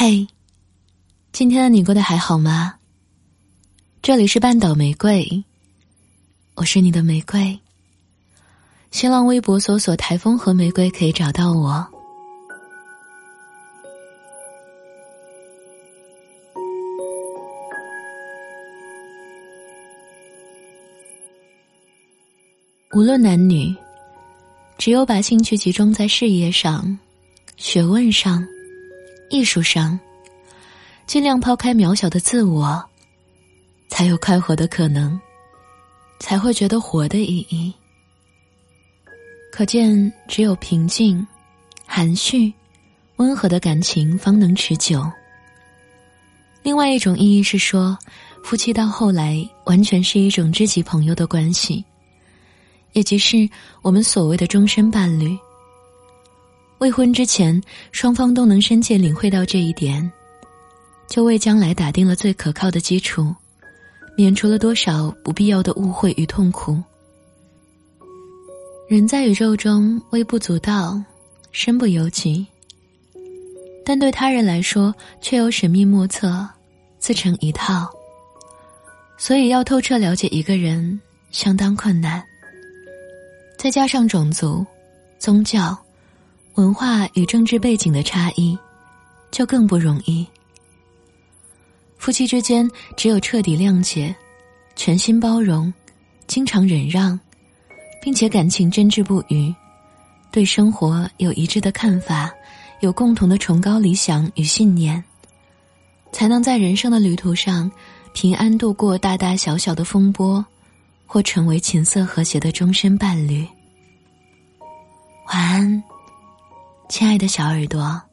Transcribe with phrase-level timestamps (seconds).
[0.00, 0.28] 嘿，
[1.32, 2.76] 今天的你过得还好吗？
[4.00, 5.42] 这里是半岛玫瑰，
[6.54, 7.58] 我是你的玫瑰。
[8.92, 11.84] 新浪微博搜索“台风和玫瑰”可以找到我。
[22.94, 23.74] 无论男女，
[24.78, 26.96] 只有把兴趣集中在事业上、
[27.56, 28.46] 学问上、
[29.30, 29.98] 艺术上，
[31.06, 32.84] 尽量抛开渺小的自我，
[33.88, 35.18] 才有快活的可能，
[36.18, 37.72] 才会觉得活的意义。
[39.52, 41.26] 可见，只有平静、
[41.86, 42.52] 含蓄、
[43.16, 45.04] 温和的感情方能持久。
[46.62, 47.98] 另外一种意义是说，
[48.44, 51.84] 夫妻到后来完全是一种知己朋友的关系。
[52.92, 53.48] 也即是
[53.82, 55.38] 我们所谓的终身伴侣。
[56.78, 57.60] 未婚之前，
[57.90, 60.10] 双方都能深切领会到这一点，
[61.08, 63.34] 就为将来打定了最可靠的基础，
[64.16, 66.80] 免除了多少不必要的误会与痛苦。
[68.88, 71.02] 人在宇宙中微不足道，
[71.50, 72.46] 身不由己，
[73.84, 76.48] 但对他人来说却又神秘莫测，
[76.98, 77.90] 自成一套。
[79.18, 80.98] 所以要透彻了解一个人，
[81.32, 82.22] 相当困难。
[83.58, 84.64] 再加上种族、
[85.18, 85.76] 宗教、
[86.58, 88.58] 文化与政治背景的差异，
[89.30, 90.26] 就更不容易。
[91.98, 94.12] 夫妻之间只有彻底谅解、
[94.74, 95.72] 全心包容、
[96.26, 97.18] 经常忍让，
[98.02, 99.54] 并且感情真挚不渝，
[100.32, 102.28] 对生活有一致的看法，
[102.80, 105.02] 有共同的崇高理想与信念，
[106.10, 107.70] 才能在人生的旅途上
[108.12, 110.44] 平安度过大大小小的风波。
[111.10, 113.42] 或成为琴瑟和谐的终身伴侣。
[115.32, 115.82] 晚安，
[116.98, 118.07] 亲爱的小耳朵。